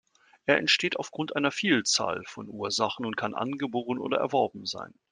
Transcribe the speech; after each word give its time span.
Er 0.47 0.57
entsteht 0.57 0.97
aufgrund 0.97 1.35
einer 1.35 1.51
Vielzahl 1.51 2.23
von 2.25 2.47
Ursachen 2.49 3.05
und 3.05 3.17
kann 3.17 3.35
angeboren 3.35 3.99
oder 3.99 4.17
erworben 4.17 4.65
sein. 4.65 4.95